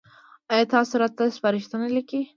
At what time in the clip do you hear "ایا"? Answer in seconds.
0.53-0.65